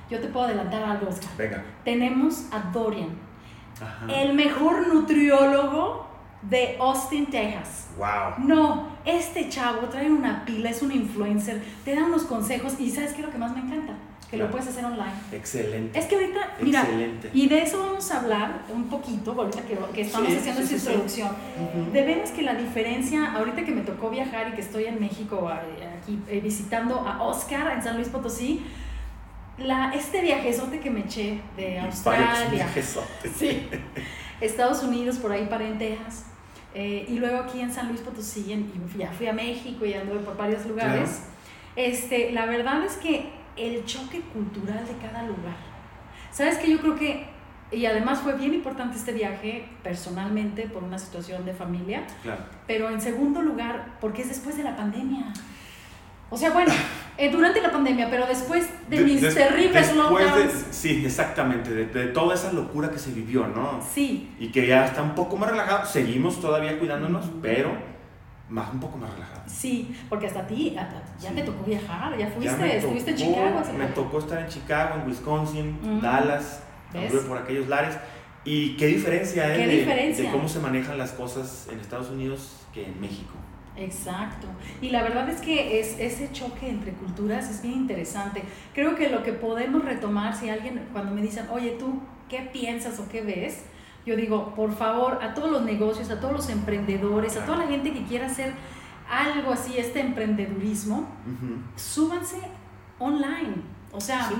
yo 0.08 0.20
te 0.20 0.28
puedo 0.28 0.46
adelantar 0.46 0.84
algo, 0.84 1.08
Oscar. 1.08 1.30
Venga. 1.36 1.64
Tenemos 1.84 2.44
a 2.52 2.70
Dorian, 2.70 3.08
el 4.08 4.34
mejor 4.34 4.86
nutriólogo 4.86 6.05
de 6.42 6.76
Austin, 6.78 7.26
Texas. 7.26 7.88
Wow. 7.96 8.46
No, 8.46 8.88
este 9.04 9.48
chavo 9.48 9.88
trae 9.88 10.10
una 10.10 10.44
pila, 10.44 10.70
es 10.70 10.82
un 10.82 10.92
influencer, 10.92 11.62
te 11.84 11.94
da 11.94 12.04
unos 12.04 12.24
consejos 12.24 12.74
y 12.78 12.90
¿sabes 12.90 13.12
qué 13.12 13.20
es 13.20 13.26
lo 13.26 13.32
que 13.32 13.38
más 13.38 13.54
me 13.54 13.60
encanta? 13.60 13.94
Que 14.30 14.36
lo 14.36 14.50
puedes 14.50 14.66
hacer 14.66 14.84
online. 14.84 15.12
Excelente. 15.30 15.96
Es 15.96 16.06
que 16.06 16.16
ahorita, 16.16 16.56
mira, 16.60 16.84
y 17.32 17.48
de 17.48 17.62
eso 17.62 17.78
vamos 17.78 18.10
a 18.10 18.20
hablar 18.20 18.62
un 18.74 18.88
poquito, 18.88 19.30
ahorita 19.30 19.62
que, 19.62 19.78
que 19.94 20.00
estamos 20.00 20.34
haciendo 20.34 20.62
esta 20.62 20.74
introducción. 20.74 21.30
De 21.92 22.02
veras 22.02 22.32
que 22.32 22.42
la 22.42 22.54
diferencia, 22.54 23.32
ahorita 23.34 23.64
que 23.64 23.70
me 23.70 23.82
tocó 23.82 24.10
viajar 24.10 24.48
y 24.48 24.52
que 24.52 24.62
estoy 24.62 24.86
en 24.86 24.98
México, 24.98 25.48
aquí 25.48 26.18
eh, 26.28 26.40
visitando 26.40 26.98
a 27.06 27.22
Oscar 27.22 27.72
en 27.72 27.82
San 27.84 27.94
Luis 27.94 28.08
Potosí, 28.08 28.66
la, 29.58 29.92
este 29.94 30.20
viajezote 30.20 30.80
que 30.80 30.90
me 30.90 31.00
eché 31.00 31.40
de 31.56 31.78
Australia. 31.78 32.48
Viajezote. 32.50 33.30
Sí. 33.32 33.68
Estados 34.40 34.82
Unidos, 34.82 35.16
por 35.16 35.32
ahí 35.32 35.46
para 35.46 35.66
en 35.66 35.78
Texas. 35.78 36.26
Eh, 36.74 37.06
y 37.08 37.18
luego 37.18 37.38
aquí 37.38 37.60
en 37.60 37.72
San 37.72 37.88
Luis 37.88 38.00
Potosí, 38.00 38.52
y 38.52 38.98
ya 38.98 39.10
fui 39.10 39.26
a 39.26 39.32
México 39.32 39.86
y 39.86 39.94
anduve 39.94 40.18
por 40.18 40.36
varios 40.36 40.66
lugares. 40.66 41.22
Este, 41.74 42.32
la 42.32 42.46
verdad 42.46 42.84
es 42.84 42.96
que 42.96 43.30
el 43.56 43.84
choque 43.86 44.20
cultural 44.20 44.84
de 44.86 44.96
cada 45.06 45.22
lugar. 45.22 45.56
¿Sabes 46.30 46.58
que 46.58 46.70
Yo 46.70 46.78
creo 46.80 46.96
que, 46.96 47.26
y 47.72 47.86
además 47.86 48.18
fue 48.18 48.34
bien 48.34 48.52
importante 48.52 48.96
este 48.96 49.12
viaje 49.12 49.66
personalmente 49.82 50.64
por 50.64 50.84
una 50.84 50.98
situación 50.98 51.46
de 51.46 51.54
familia, 51.54 52.06
claro. 52.22 52.44
pero 52.66 52.90
en 52.90 53.00
segundo 53.00 53.40
lugar, 53.40 53.96
porque 54.00 54.22
es 54.22 54.28
después 54.28 54.56
de 54.58 54.64
la 54.64 54.76
pandemia. 54.76 55.32
O 56.28 56.36
sea, 56.36 56.50
bueno, 56.50 56.72
eh, 57.18 57.30
durante 57.30 57.62
la 57.62 57.70
pandemia, 57.70 58.08
pero 58.10 58.26
después 58.26 58.68
de, 58.88 59.00
mis 59.00 59.20
terribles 59.34 59.94
lockdowns. 59.94 60.66
sí, 60.70 61.02
exactamente, 61.04 61.70
de, 61.70 62.06
toda 62.08 62.34
esa 62.34 62.52
locura 62.52 62.90
que 62.90 62.98
se 62.98 63.12
vivió, 63.12 63.46
¿no? 63.46 63.80
Sí. 63.82 64.34
Y 64.38 64.48
que 64.48 64.66
ya 64.66 64.84
está 64.84 65.02
un 65.02 65.14
poco 65.14 65.36
más 65.36 65.50
relajado. 65.50 65.86
Seguimos 65.86 66.40
todavía 66.40 66.78
cuidándonos, 66.78 67.24
pero 67.40 67.70
más 68.48 68.72
un 68.72 68.80
poco 68.80 68.98
más 68.98 69.12
relajado. 69.12 69.42
Sí, 69.46 69.96
porque 70.08 70.26
hasta 70.26 70.40
a 70.40 70.46
ti 70.46 70.76
ya 71.18 71.30
te 71.30 71.42
tocó 71.42 71.64
viajar, 71.64 72.16
ya 72.18 72.28
fuiste, 72.28 72.76
estuviste 72.76 73.10
en 73.12 73.16
Chicago. 73.16 73.62
me 73.76 73.86
tocó 73.86 74.18
estar 74.18 74.38
en 74.38 74.48
Chicago, 74.48 74.96
en 75.00 75.08
Wisconsin, 75.08 76.00
Dallas, 76.00 76.62
anduve 76.94 77.20
por 77.22 77.38
aquellos 77.38 77.68
lares. 77.68 77.96
Y 78.44 78.76
qué 78.76 78.86
diferencia 78.86 79.56
¿Qué 79.56 79.66
diferencia? 79.66 80.24
de 80.24 80.30
cómo 80.30 80.48
se 80.48 80.60
manejan 80.60 80.96
las 80.96 81.10
cosas 81.12 81.66
en 81.72 81.80
Estados 81.80 82.10
Unidos 82.10 82.64
que 82.72 82.86
en 82.86 83.00
México. 83.00 83.34
Exacto. 83.76 84.46
Y 84.80 84.90
la 84.90 85.02
verdad 85.02 85.28
es 85.28 85.40
que 85.40 85.80
es, 85.80 85.98
ese 85.98 86.32
choque 86.32 86.68
entre 86.68 86.92
culturas 86.92 87.50
es 87.50 87.62
bien 87.62 87.74
interesante. 87.74 88.42
Creo 88.74 88.94
que 88.94 89.08
lo 89.10 89.22
que 89.22 89.32
podemos 89.32 89.84
retomar, 89.84 90.34
si 90.34 90.48
alguien, 90.48 90.88
cuando 90.92 91.12
me 91.12 91.22
dicen, 91.22 91.46
oye, 91.50 91.76
tú, 91.78 92.00
¿qué 92.28 92.48
piensas 92.52 92.98
o 92.98 93.08
qué 93.08 93.22
ves? 93.22 93.64
yo 94.06 94.14
digo, 94.14 94.54
por 94.54 94.72
favor, 94.72 95.18
a 95.20 95.34
todos 95.34 95.50
los 95.50 95.62
negocios, 95.62 96.10
a 96.10 96.20
todos 96.20 96.32
los 96.32 96.48
emprendedores, 96.48 97.36
a 97.36 97.44
toda 97.44 97.58
la 97.58 97.66
gente 97.66 97.92
que 97.92 98.04
quiera 98.04 98.26
hacer 98.26 98.54
algo 99.10 99.52
así, 99.52 99.76
este 99.78 100.00
emprendedurismo, 100.00 101.08
súbanse 101.74 102.38
online. 103.00 103.56
O 103.92 104.00
sea, 104.00 104.30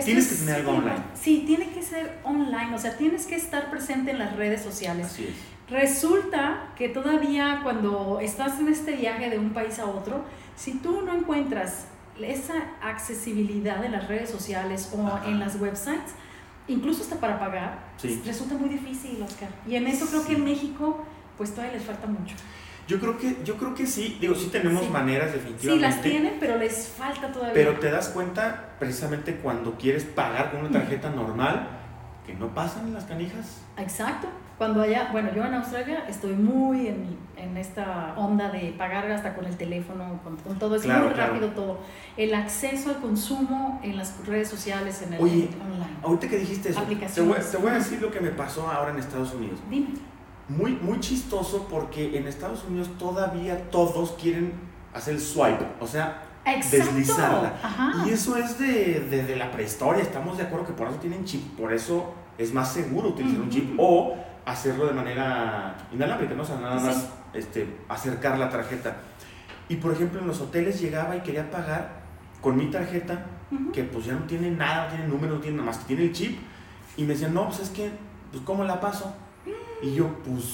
tienes 0.00 0.28
que 0.28 0.34
tener 0.36 0.54
algo 0.56 0.72
online. 0.72 1.02
Sí, 1.20 1.44
tiene 1.46 1.70
que 1.70 1.82
ser 1.82 2.18
online, 2.24 2.74
o 2.74 2.78
sea, 2.78 2.96
tienes 2.96 3.26
que 3.26 3.36
estar 3.36 3.70
presente 3.70 4.10
en 4.10 4.18
las 4.18 4.36
redes 4.36 4.62
sociales. 4.62 5.06
Así 5.06 5.24
es. 5.24 5.34
Resulta 5.70 6.72
que 6.76 6.88
todavía 6.88 7.60
cuando 7.62 8.18
estás 8.20 8.60
en 8.60 8.68
este 8.68 8.92
viaje 8.92 9.30
de 9.30 9.38
un 9.38 9.50
país 9.50 9.78
a 9.78 9.86
otro, 9.86 10.24
si 10.56 10.74
tú 10.74 11.02
no 11.02 11.14
encuentras 11.14 11.86
esa 12.20 12.54
accesibilidad 12.82 13.84
en 13.84 13.92
las 13.92 14.06
redes 14.08 14.30
sociales 14.30 14.92
o 14.94 15.26
en 15.26 15.40
las 15.40 15.58
websites, 15.60 16.12
incluso 16.68 17.02
hasta 17.02 17.16
para 17.16 17.38
pagar, 17.38 17.92
resulta 18.24 18.54
muy 18.54 18.68
difícil, 18.68 19.22
Oscar. 19.22 19.48
Y 19.66 19.76
en 19.76 19.86
eso 19.86 20.06
creo 20.06 20.26
que 20.26 20.34
en 20.34 20.44
México, 20.44 21.04
pues 21.38 21.52
todavía 21.52 21.74
les 21.74 21.84
falta 21.84 22.06
mucho. 22.06 22.34
Yo 22.92 23.00
creo 23.00 23.16
que, 23.16 23.38
yo 23.42 23.56
creo 23.56 23.74
que 23.74 23.86
sí, 23.86 24.18
digo, 24.20 24.34
sí 24.34 24.48
tenemos 24.52 24.90
maneras 24.90 25.32
definitivamente. 25.32 25.72
Sí, 25.72 25.78
las 25.78 26.02
tienen, 26.02 26.36
pero 26.38 26.58
les 26.58 26.88
falta 26.88 27.32
todavía. 27.32 27.54
Pero 27.54 27.78
te 27.78 27.90
das 27.90 28.08
cuenta 28.10 28.74
precisamente 28.78 29.36
cuando 29.36 29.78
quieres 29.78 30.04
pagar 30.04 30.50
con 30.50 30.60
una 30.60 30.70
tarjeta 30.70 31.08
normal 31.08 31.68
que 32.26 32.34
no 32.34 32.48
pasan 32.48 32.92
las 32.92 33.04
canijas. 33.04 33.62
Exacto. 33.78 34.28
Cuando 34.58 34.82
allá, 34.82 35.08
bueno, 35.10 35.30
yo 35.34 35.42
en 35.42 35.54
Australia 35.54 36.04
estoy 36.06 36.34
muy 36.34 36.86
en, 36.86 37.16
en 37.38 37.56
esta 37.56 38.12
onda 38.18 38.50
de 38.50 38.74
pagar 38.76 39.10
hasta 39.10 39.34
con 39.34 39.46
el 39.46 39.56
teléfono, 39.56 40.20
con, 40.22 40.58
todo, 40.58 40.76
es 40.76 40.84
muy 40.84 40.92
rápido 40.92 41.48
todo. 41.52 41.80
El 42.18 42.34
acceso 42.34 42.90
al 42.90 42.96
consumo 42.96 43.80
en 43.82 43.96
las 43.96 44.14
redes 44.26 44.48
sociales, 44.48 45.00
en 45.00 45.14
el 45.14 45.22
Oye, 45.22 45.48
online. 45.62 45.96
Ahorita 46.02 46.28
que 46.28 46.36
dijiste 46.36 46.68
eso, 46.68 46.82
te 46.82 47.22
voy, 47.22 47.38
te 47.38 47.56
voy 47.56 47.70
a 47.70 47.74
decir 47.74 48.02
lo 48.02 48.10
que 48.10 48.20
me 48.20 48.32
pasó 48.32 48.70
ahora 48.70 48.90
en 48.90 48.98
Estados 48.98 49.32
Unidos. 49.32 49.60
Dime 49.70 50.11
muy, 50.48 50.72
muy 50.72 51.00
chistoso 51.00 51.66
porque 51.70 52.16
en 52.16 52.26
Estados 52.26 52.64
Unidos 52.64 52.90
todavía 52.98 53.70
todos 53.70 54.12
quieren 54.12 54.52
hacer 54.92 55.14
el 55.14 55.20
swipe, 55.20 55.66
o 55.80 55.86
sea, 55.86 56.22
deslizarla. 56.44 57.54
Y 58.04 58.10
eso 58.10 58.36
es 58.36 58.58
de, 58.58 59.00
de, 59.26 59.36
la 59.36 59.50
prehistoria, 59.50 60.02
estamos 60.02 60.36
de 60.36 60.44
acuerdo 60.44 60.66
que 60.66 60.72
por 60.72 60.88
eso 60.88 60.96
tienen 60.96 61.24
chip, 61.24 61.56
por 61.56 61.72
eso 61.72 62.14
es 62.38 62.52
más 62.52 62.72
seguro 62.72 63.10
utilizar 63.10 63.40
un 63.40 63.50
chip 63.50 63.74
o 63.78 64.16
hacerlo 64.44 64.86
de 64.86 64.92
manera 64.92 65.76
inalámbrica, 65.92 66.34
¿no? 66.34 66.42
O 66.42 66.46
sea, 66.46 66.56
nada 66.56 66.80
más 66.80 67.08
este, 67.32 67.78
acercar 67.88 68.38
la 68.38 68.50
tarjeta. 68.50 68.96
Y 69.68 69.76
por 69.76 69.92
ejemplo, 69.92 70.20
en 70.20 70.26
los 70.26 70.40
hoteles 70.40 70.80
llegaba 70.80 71.16
y 71.16 71.20
quería 71.20 71.50
pagar 71.50 72.02
con 72.40 72.56
mi 72.56 72.70
tarjeta, 72.70 73.24
que 73.72 73.84
pues 73.84 74.06
ya 74.06 74.14
no 74.14 74.24
tiene 74.24 74.50
nada, 74.50 74.84
no 74.84 74.90
tiene 74.90 75.06
número, 75.06 75.34
no 75.34 75.40
tiene 75.40 75.58
nada 75.58 75.66
más 75.66 75.78
que 75.78 75.84
tiene 75.84 76.04
el 76.04 76.12
chip, 76.12 76.38
y 76.96 77.02
me 77.04 77.14
decían, 77.14 77.32
no, 77.32 77.46
pues 77.46 77.60
es 77.60 77.70
que, 77.70 77.90
pues 78.30 78.42
¿cómo 78.44 78.64
la 78.64 78.80
paso? 78.80 79.14
Y 79.82 79.94
yo, 79.94 80.08
pues, 80.24 80.44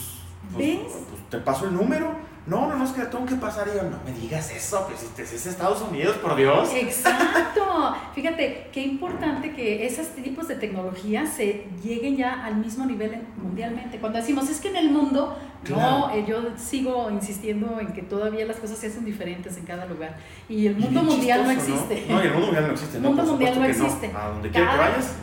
pues, 0.54 0.78
pues, 0.88 1.30
te 1.30 1.38
paso 1.38 1.66
el 1.66 1.74
número. 1.74 2.12
No, 2.46 2.66
no, 2.66 2.76
no, 2.76 2.84
es 2.84 2.92
que 2.92 3.02
tengo 3.02 3.26
que 3.26 3.34
pasar. 3.34 3.68
Y 3.68 3.76
yo, 3.76 3.82
no 3.82 3.98
me 4.04 4.12
digas 4.18 4.50
eso, 4.50 4.88
que 4.88 5.24
si 5.26 5.34
es 5.34 5.46
Estados 5.46 5.82
Unidos, 5.82 6.16
por 6.16 6.34
Dios. 6.34 6.70
Exacto. 6.72 7.94
Fíjate, 8.14 8.68
qué 8.72 8.80
importante 8.80 9.52
que 9.52 9.86
esos 9.86 10.08
tipos 10.08 10.48
de 10.48 10.54
tecnología 10.56 11.26
se 11.26 11.66
lleguen 11.84 12.16
ya 12.16 12.44
al 12.44 12.56
mismo 12.56 12.86
nivel 12.86 13.22
mundialmente. 13.36 13.98
Cuando 13.98 14.18
decimos, 14.18 14.48
es 14.48 14.60
que 14.60 14.68
en 14.68 14.76
el 14.76 14.90
mundo, 14.90 15.36
no, 15.68 16.10
eh, 16.14 16.24
yo 16.26 16.42
sigo 16.56 17.10
insistiendo 17.10 17.80
en 17.80 17.92
que 17.92 18.02
todavía 18.02 18.46
las 18.46 18.56
cosas 18.56 18.78
se 18.78 18.86
hacen 18.86 19.04
diferentes 19.04 19.56
en 19.56 19.64
cada 19.64 19.86
lugar. 19.86 20.16
Y 20.48 20.66
el 20.66 20.76
mundo 20.76 21.02
mundial 21.02 21.44
no 21.44 21.50
existe. 21.50 22.06
¿no? 22.08 22.22
y 22.22 22.26
el 22.26 22.32
mundo 22.32 22.46
mundial 22.46 22.66
no 22.66 22.72
existe. 22.72 22.96
El 22.96 23.02
mundo 23.04 23.22
mundial 23.24 23.58
no 23.58 23.64
existe. 23.64 24.12
A 24.14 24.28
donde 24.28 24.50
quiera 24.50 24.70
que 24.70 24.78
vayas, 24.78 25.16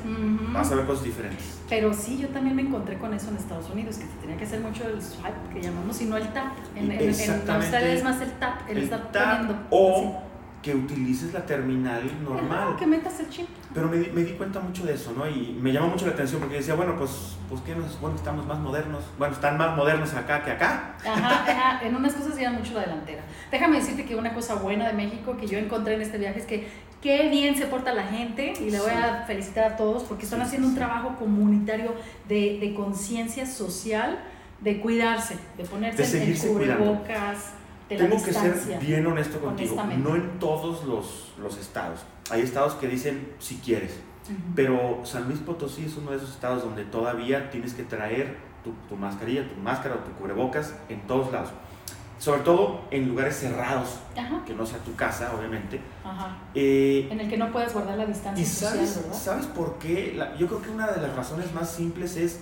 vas 0.51 0.71
a 0.71 0.75
ver 0.75 0.85
cosas 0.85 1.03
diferentes. 1.05 1.59
Pero 1.69 1.93
sí, 1.93 2.17
yo 2.17 2.27
también 2.29 2.55
me 2.55 2.61
encontré 2.61 2.97
con 2.97 3.13
eso 3.13 3.29
en 3.29 3.37
Estados 3.37 3.69
Unidos, 3.69 3.97
que 3.97 4.05
se 4.05 4.13
tenía 4.21 4.37
que 4.37 4.43
hacer 4.43 4.59
mucho 4.59 4.87
el 4.87 5.01
swipe, 5.01 5.53
que 5.53 5.61
llamamos, 5.61 5.99
y 6.01 6.05
no 6.05 6.17
el 6.17 6.27
tap. 6.33 6.53
En, 6.75 6.91
en, 6.91 7.01
en 7.01 7.49
Australia 7.49 7.93
es 7.93 8.03
más 8.03 8.21
el 8.21 8.31
tap, 8.33 8.69
el, 8.69 8.77
estar 8.79 9.11
poniendo. 9.11 9.57
O 9.71 10.21
que 10.65 10.73
utilices 10.73 11.31
la 11.31 11.45
terminal 11.45 12.01
normal. 12.23 12.75
que 12.75 12.87
metas 12.87 13.19
el 13.19 13.29
chip. 13.29 13.47
Pero 13.71 13.87
me, 13.87 13.97
me, 13.97 14.23
di 14.23 14.31
cuenta 14.31 14.59
mucho 14.59 14.83
de 14.83 14.95
eso, 14.95 15.13
¿no? 15.15 15.29
Y 15.29 15.55
me 15.61 15.71
llamó 15.71 15.89
mucho 15.89 16.07
la 16.07 16.13
atención 16.13 16.41
porque 16.41 16.55
decía, 16.55 16.73
bueno, 16.73 16.95
pues, 16.97 17.37
pues 17.47 17.61
¿qué 17.61 17.75
nos, 17.75 17.91
estamos 18.15 18.47
más 18.47 18.57
modernos. 18.57 19.03
Bueno, 19.19 19.35
están 19.35 19.59
más 19.59 19.77
modernos 19.77 20.11
acá 20.15 20.43
que 20.43 20.49
acá. 20.49 20.95
Ajá, 21.05 21.85
en 21.85 21.95
unas 21.95 22.15
cosas 22.15 22.35
llevan 22.35 22.55
mucho 22.55 22.73
la 22.73 22.81
delantera. 22.81 23.21
Déjame 23.51 23.77
decirte 23.77 24.05
que 24.05 24.15
una 24.15 24.33
cosa 24.33 24.55
buena 24.55 24.87
de 24.87 24.93
México 24.93 25.37
que 25.37 25.45
yo 25.45 25.59
encontré 25.59 25.93
en 25.93 26.01
este 26.01 26.17
viaje 26.17 26.39
es 26.39 26.47
que 26.47 26.67
qué 26.99 27.29
bien 27.29 27.55
se 27.55 27.67
porta 27.67 27.93
la 27.93 28.07
gente 28.07 28.53
y 28.59 28.71
le 28.71 28.79
voy 28.79 28.89
a 28.89 29.23
felicitar 29.27 29.73
a 29.73 29.77
todos 29.77 30.01
porque 30.05 30.23
están 30.23 30.41
haciendo 30.41 30.67
un 30.67 30.73
trabajo 30.73 31.15
comunitario 31.19 31.93
de, 32.27 32.57
de 32.59 32.73
conciencia 32.73 33.45
social, 33.45 34.17
de 34.61 34.81
cuidarse, 34.81 35.37
de 35.59 35.63
ponerse 35.65 36.19
de 36.19 36.31
el 36.31 36.39
cubrebocas 36.39 37.53
tengo 37.87 38.23
que 38.23 38.33
ser 38.33 38.79
bien 38.79 39.05
honesto 39.05 39.39
contigo. 39.39 39.75
No 39.97 40.15
en 40.15 40.39
todos 40.39 40.83
los, 40.85 41.33
los, 41.37 41.57
estados. 41.57 42.01
Hay 42.29 42.41
estados 42.41 42.73
que 42.75 42.87
dicen 42.87 43.33
si 43.39 43.57
quieres. 43.57 43.99
Pero 44.55 45.01
San 45.03 45.25
Luis 45.25 45.39
Potosí 45.39 45.85
es 45.85 45.95
uno 45.97 46.11
de 46.11 46.17
esos 46.17 46.31
estados 46.31 46.63
donde 46.63 46.83
todavía 46.83 47.51
tienes 47.51 47.73
que 47.73 47.83
traer 47.83 48.37
tu, 48.63 48.71
tu, 48.89 48.95
mascarilla, 48.95 49.47
tu 49.47 49.61
máscara 49.61 49.95
o 49.95 49.99
tu 49.99 50.11
cubrebocas 50.13 50.73
en 50.89 51.01
todos 51.05 51.31
lados. 51.31 51.49
Sobre 52.17 52.41
todo 52.41 52.81
en 52.91 53.09
lugares 53.09 53.35
cerrados, 53.35 53.99
que 54.47 54.53
no 54.53 54.65
sea 54.65 54.79
tu 54.79 54.95
casa, 54.95 55.31
obviamente. 55.37 55.79
Eh, 56.55 57.07
en 57.11 57.19
el 57.19 57.29
que 57.29 57.37
no 57.37 57.51
puedes 57.51 57.73
guardar 57.73 57.97
la 57.97 58.05
distancia. 58.05 58.41
¿Y 58.41 58.47
sabes, 58.47 59.01
¿sabes 59.11 59.45
por 59.47 59.77
qué? 59.77 60.17
yo 60.39 60.47
creo 60.47 60.61
que 60.61 60.69
una 60.69 60.87
de 60.87 61.01
las 61.01 61.15
razones 61.15 61.53
más 61.53 61.69
simples 61.69 62.15
es 62.15 62.39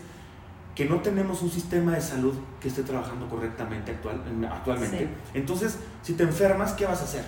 que 0.76 0.86
no 0.86 0.98
tenemos 1.02 1.42
un 1.42 1.52
sistema 1.52 1.92
de 1.94 2.02
salud 2.02 2.34
que 2.60 2.68
esté 2.68 2.84
trabajando 2.84 3.30
correctamente 3.30 3.92
actual, 3.92 4.22
actualmente. 4.52 5.08
Entonces, 5.34 5.78
si 6.02 6.14
te 6.14 6.24
enfermas, 6.24 6.74
¿qué 6.74 6.86
vas 6.86 7.02
a 7.02 7.04
hacer? 7.04 7.24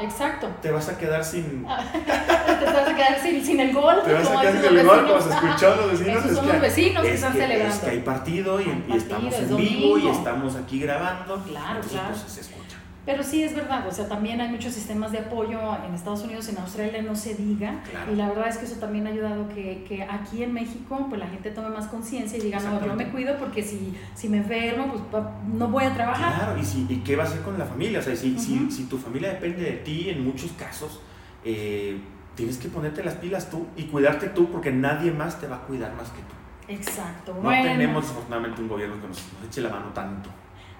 Exacto. 0.00 0.48
Te 0.62 0.70
vas 0.70 0.88
a 0.88 0.96
quedar 0.96 1.24
sin. 1.24 1.62
te 1.62 2.64
vas 2.64 2.88
a 2.88 2.94
quedar 2.94 3.20
sin, 3.20 3.60
el 3.60 3.72
gol. 3.72 3.96
Te 4.04 4.12
vas 4.12 4.30
a 4.30 4.40
quedar 4.40 4.62
sin 4.62 4.78
el 4.78 4.86
gol, 4.86 5.06
como 5.06 5.20
se 5.20 5.30
escuchó 5.30 5.76
los 5.76 5.90
vecinos. 5.90 6.24
Esos 6.24 6.36
son 6.36 6.48
los 6.48 6.60
vecinos 6.60 7.02
que 7.02 7.14
están 7.14 7.32
celebrando. 7.32 7.74
Es 7.74 7.80
que 7.80 7.90
hay 7.90 8.00
partido 8.00 8.60
y, 8.60 8.84
estamos 8.94 9.34
en 9.34 9.56
vivo 9.56 9.98
y 9.98 10.08
estamos 10.08 10.56
aquí 10.56 10.80
grabando. 10.80 11.42
Claro, 11.44 11.80
claro. 11.80 12.08
Pues, 12.10 12.32
se 12.32 12.40
escucha. 12.40 12.67
Pero 13.08 13.22
sí 13.22 13.42
es 13.42 13.54
verdad, 13.54 13.88
o 13.88 13.90
sea, 13.90 14.06
también 14.06 14.38
hay 14.38 14.50
muchos 14.50 14.74
sistemas 14.74 15.12
de 15.12 15.20
apoyo 15.20 15.58
en 15.82 15.94
Estados 15.94 16.24
Unidos, 16.24 16.46
en 16.50 16.58
Australia 16.58 17.00
no 17.00 17.16
se 17.16 17.34
diga. 17.34 17.80
Y 18.12 18.16
la 18.16 18.28
verdad 18.28 18.48
es 18.48 18.58
que 18.58 18.66
eso 18.66 18.74
también 18.74 19.06
ha 19.06 19.10
ayudado 19.10 19.48
que, 19.48 19.82
que 19.88 20.02
aquí 20.02 20.42
en 20.42 20.52
México 20.52 21.06
pues 21.08 21.18
la 21.18 21.26
gente 21.26 21.50
tome 21.52 21.70
más 21.70 21.86
conciencia 21.86 22.36
y 22.36 22.42
diga, 22.42 22.60
no, 22.60 22.84
yo 22.84 22.94
me 22.94 23.08
cuido 23.08 23.38
porque 23.38 23.62
si, 23.62 23.96
si 24.14 24.28
me 24.28 24.36
enfermo, 24.36 24.92
pues 25.10 25.22
no 25.54 25.68
voy 25.68 25.84
a 25.84 25.94
trabajar. 25.94 26.34
Claro, 26.34 26.60
y, 26.60 26.64
si, 26.66 26.84
y 26.86 26.96
qué 26.96 27.16
va 27.16 27.24
a 27.24 27.26
hacer 27.28 27.40
con 27.40 27.58
la 27.58 27.64
familia. 27.64 28.00
O 28.00 28.02
sea, 28.02 28.14
si, 28.14 28.38
si, 28.38 28.70
si 28.70 28.84
tu 28.84 28.98
familia 28.98 29.30
depende 29.30 29.62
de 29.62 29.72
ti 29.78 30.10
en 30.10 30.22
muchos 30.22 30.52
casos, 30.52 31.00
eh, 31.46 31.98
tienes 32.34 32.58
que 32.58 32.68
ponerte 32.68 33.02
las 33.02 33.14
pilas 33.14 33.48
tú 33.48 33.68
y 33.74 33.84
cuidarte 33.84 34.28
tú 34.28 34.50
porque 34.50 34.70
nadie 34.70 35.12
más 35.12 35.40
te 35.40 35.46
va 35.46 35.56
a 35.56 35.60
cuidar 35.60 35.94
más 35.94 36.10
que 36.10 36.20
tú. 36.20 36.74
Exacto. 36.74 37.40
No 37.42 37.48
tenemos 37.48 38.04
afortunadamente 38.04 38.60
un 38.60 38.68
gobierno 38.68 39.00
que 39.00 39.08
nos, 39.08 39.32
nos 39.32 39.48
eche 39.48 39.62
la 39.62 39.70
mano 39.70 39.86
tanto. 39.94 40.28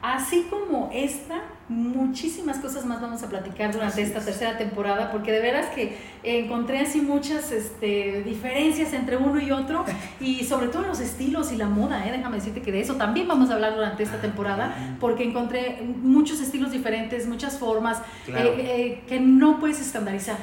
Así 0.01 0.47
como 0.49 0.91
esta, 0.93 1.43
muchísimas 1.69 2.59
cosas 2.59 2.85
más 2.85 3.01
vamos 3.01 3.25
a 3.25 3.29
platicar 3.29 3.73
durante 3.73 4.01
esta 4.01 4.21
tercera 4.21 4.57
temporada, 4.57 5.11
porque 5.11 5.33
de 5.33 5.41
veras 5.41 5.67
que 5.75 5.99
encontré 6.23 6.79
así 6.79 7.01
muchas 7.01 7.51
este, 7.51 8.23
diferencias 8.23 8.93
entre 8.93 9.17
uno 9.17 9.41
y 9.41 9.51
otro, 9.51 9.85
y 10.21 10.45
sobre 10.45 10.69
todo 10.69 10.83
en 10.83 10.89
los 10.91 11.01
estilos 11.01 11.51
y 11.51 11.57
la 11.57 11.67
moda, 11.67 12.07
¿eh? 12.07 12.13
déjame 12.13 12.37
decirte 12.37 12.63
que 12.63 12.71
de 12.71 12.81
eso 12.81 12.95
también 12.95 13.27
vamos 13.27 13.51
a 13.51 13.55
hablar 13.55 13.75
durante 13.75 14.05
esta 14.05 14.21
temporada, 14.21 14.97
porque 15.01 15.25
encontré 15.25 15.83
muchos 15.83 16.41
estilos 16.41 16.71
diferentes, 16.71 17.27
muchas 17.27 17.59
formas 17.59 17.99
eh, 18.29 18.33
eh, 18.35 19.03
que 19.09 19.19
no 19.19 19.59
puedes 19.59 19.81
estandarizar. 19.81 20.37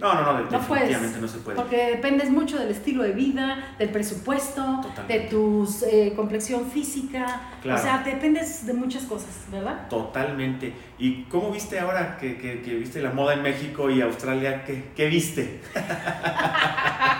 No, 0.00 0.14
no, 0.14 0.32
no, 0.32 0.42
definitivamente 0.44 1.20
no, 1.20 1.28
se 1.28 1.38
puede. 1.38 1.56
Porque 1.56 1.90
dependes 1.90 2.30
mucho 2.30 2.58
del 2.58 2.70
estilo 2.70 3.02
de 3.02 3.12
vida, 3.12 3.74
del 3.78 3.90
presupuesto, 3.90 4.80
de 5.06 5.20
tu 5.20 5.68
eh, 5.90 6.12
complexión 6.16 6.70
física. 6.70 7.42
O 7.64 7.78
sea, 7.78 8.02
dependes 8.04 8.66
de 8.66 8.72
muchas 8.72 9.04
cosas, 9.04 9.44
¿verdad? 9.52 9.88
Totalmente. 9.88 10.72
¿Y 10.98 11.24
cómo 11.24 11.50
viste 11.50 11.78
ahora 11.78 12.16
que, 12.18 12.38
que, 12.38 12.62
que 12.62 12.74
viste 12.74 13.02
la 13.02 13.10
moda 13.10 13.34
en 13.34 13.42
México 13.42 13.90
y 13.90 14.00
Australia? 14.00 14.64
¿Qué, 14.64 14.90
qué 14.96 15.06
viste? 15.06 15.60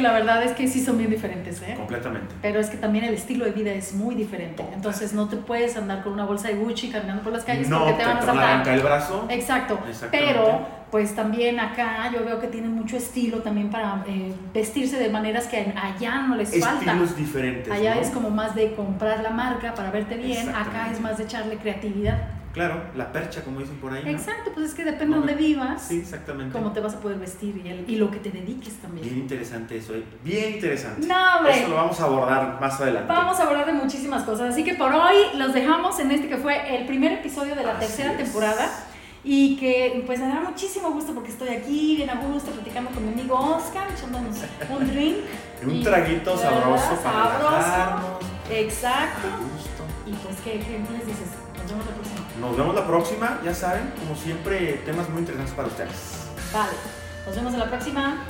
Que 0.00 0.06
la 0.06 0.12
verdad 0.12 0.42
es 0.42 0.52
que 0.52 0.66
sí 0.66 0.82
son 0.82 0.96
bien 0.96 1.10
diferentes, 1.10 1.60
¿eh? 1.60 1.74
Completamente. 1.76 2.34
Pero 2.40 2.58
es 2.58 2.70
que 2.70 2.78
también 2.78 3.04
el 3.04 3.12
estilo 3.12 3.44
de 3.44 3.50
vida 3.50 3.70
es 3.70 3.92
muy 3.92 4.14
diferente. 4.14 4.64
Entonces 4.72 5.12
no 5.12 5.28
te 5.28 5.36
puedes 5.36 5.76
andar 5.76 6.02
con 6.02 6.14
una 6.14 6.24
bolsa 6.24 6.48
de 6.48 6.54
Gucci 6.54 6.88
caminando 6.88 7.22
por 7.22 7.32
las 7.32 7.44
calles 7.44 7.68
porque 7.68 7.92
te, 7.92 8.04
van 8.04 8.16
a 8.16 8.22
saltar. 8.22 8.68
el 8.68 8.80
brazo. 8.80 9.26
Exacto. 9.28 9.78
Pero 10.10 10.66
pues 10.90 11.14
también 11.14 11.60
acá 11.60 12.10
yo 12.12 12.24
veo 12.24 12.40
que 12.40 12.48
tienen 12.48 12.74
mucho 12.74 12.96
estilo 12.96 13.40
también 13.40 13.68
para 13.68 14.02
eh, 14.08 14.32
vestirse 14.54 14.98
de 14.98 15.10
maneras 15.10 15.46
que 15.46 15.72
allá 15.76 16.22
no 16.22 16.34
les 16.34 16.58
falta. 16.58 16.92
Estilos 16.92 17.16
diferentes. 17.16 17.70
Allá 17.70 18.00
es 18.00 18.08
como 18.08 18.30
más 18.30 18.54
de 18.54 18.72
comprar 18.74 19.20
la 19.20 19.30
marca 19.30 19.74
para 19.74 19.90
verte 19.90 20.16
bien, 20.16 20.48
acá 20.48 20.90
es 20.90 20.98
más 21.00 21.18
de 21.18 21.24
echarle 21.24 21.56
creatividad. 21.56 22.39
Claro, 22.52 22.82
la 22.96 23.12
percha, 23.12 23.42
como 23.44 23.60
dicen 23.60 23.76
por 23.76 23.92
ahí. 23.92 24.02
¿no? 24.04 24.10
Exacto, 24.10 24.50
pues 24.52 24.66
es 24.70 24.74
que 24.74 24.84
depende 24.84 25.14
de 25.14 25.18
dónde 25.18 25.34
vivas, 25.34 25.82
Sí, 25.86 26.00
exactamente. 26.00 26.52
cómo 26.52 26.72
te 26.72 26.80
vas 26.80 26.94
a 26.94 27.00
poder 27.00 27.18
vestir 27.18 27.60
y, 27.64 27.68
el- 27.68 27.88
y 27.88 27.94
lo 27.96 28.10
que 28.10 28.18
te 28.18 28.30
dediques 28.30 28.74
también. 28.80 29.06
Bien 29.06 29.18
interesante 29.20 29.76
eso, 29.76 29.94
¿eh? 29.94 30.02
Bien 30.24 30.54
interesante. 30.54 31.06
No, 31.06 31.36
hombre. 31.36 31.58
Eso 31.60 31.68
lo 31.68 31.76
vamos 31.76 32.00
a 32.00 32.04
abordar 32.04 32.60
más 32.60 32.80
adelante. 32.80 33.06
Vamos 33.12 33.38
a 33.38 33.44
hablar 33.44 33.66
de 33.66 33.72
muchísimas 33.74 34.24
cosas, 34.24 34.52
así 34.52 34.64
que 34.64 34.74
por 34.74 34.92
hoy 34.92 35.14
los 35.36 35.54
dejamos 35.54 35.98
en 36.00 36.10
este 36.10 36.28
que 36.28 36.36
fue 36.38 36.76
el 36.76 36.86
primer 36.86 37.12
episodio 37.12 37.54
de 37.54 37.62
la 37.62 37.72
Así 37.78 37.86
tercera 37.86 38.12
es. 38.12 38.18
temporada 38.18 38.68
y 39.22 39.56
que 39.56 40.02
pues 40.06 40.18
me 40.18 40.26
da 40.26 40.40
muchísimo 40.40 40.90
gusto 40.90 41.12
porque 41.14 41.30
estoy 41.30 41.50
aquí 41.50 41.94
bien 41.96 42.10
a 42.10 42.16
gusto 42.16 42.50
platicando 42.50 42.90
con 42.90 43.06
mi 43.06 43.12
amigo 43.12 43.38
Oscar, 43.38 43.86
echándonos 43.96 44.36
un 44.76 44.86
drink. 44.88 45.16
Un 45.62 45.76
Y- 45.76 45.82
traguito 45.84 46.36
sabroso 46.38 46.96
para 47.04 47.24
Sabroso. 47.28 47.50
relajarnos. 47.50 48.10
Exacto. 48.50 49.28
Y 50.06 50.12
pues, 50.12 50.36
¿qué, 50.42 50.52
qué 50.52 50.80
les 50.92 51.06
dices? 51.06 51.28
Vemos 51.70 51.86
la 51.86 51.92
próxima. 51.92 52.20
Nos 52.40 52.56
vemos 52.56 52.74
la 52.74 52.86
próxima, 52.86 53.40
ya 53.44 53.54
saben, 53.54 53.92
como 54.00 54.16
siempre, 54.16 54.82
temas 54.84 55.08
muy 55.08 55.20
interesantes 55.20 55.54
para 55.54 55.68
ustedes. 55.68 56.26
Vale, 56.52 56.72
nos 57.26 57.36
vemos 57.36 57.52
en 57.54 57.58
la 57.60 57.66
próxima. 57.70 58.26